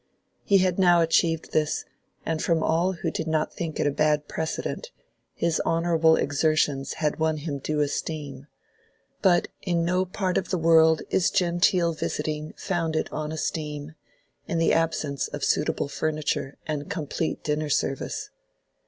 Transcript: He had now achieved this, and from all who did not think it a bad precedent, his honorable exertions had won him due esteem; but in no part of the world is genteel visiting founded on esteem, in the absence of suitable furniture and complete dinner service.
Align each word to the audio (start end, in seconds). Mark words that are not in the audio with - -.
He 0.43 0.57
had 0.57 0.79
now 0.79 1.01
achieved 1.01 1.51
this, 1.51 1.85
and 2.25 2.41
from 2.41 2.63
all 2.63 2.93
who 2.93 3.11
did 3.11 3.27
not 3.27 3.53
think 3.53 3.79
it 3.79 3.85
a 3.85 3.91
bad 3.91 4.27
precedent, 4.27 4.89
his 5.35 5.59
honorable 5.63 6.15
exertions 6.15 6.93
had 6.93 7.19
won 7.19 7.37
him 7.37 7.59
due 7.59 7.81
esteem; 7.81 8.47
but 9.21 9.49
in 9.61 9.85
no 9.85 10.05
part 10.05 10.39
of 10.39 10.49
the 10.49 10.57
world 10.57 11.03
is 11.11 11.29
genteel 11.29 11.93
visiting 11.93 12.53
founded 12.57 13.09
on 13.11 13.31
esteem, 13.31 13.93
in 14.47 14.57
the 14.57 14.73
absence 14.73 15.27
of 15.27 15.43
suitable 15.45 15.87
furniture 15.87 16.57
and 16.65 16.89
complete 16.89 17.43
dinner 17.43 17.69
service. 17.69 18.31